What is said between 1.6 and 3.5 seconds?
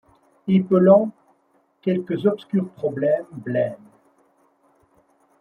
quelque obscur problème,